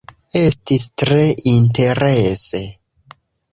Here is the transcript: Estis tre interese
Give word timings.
Estis 0.39 0.85
tre 1.01 1.19
interese 1.53 2.65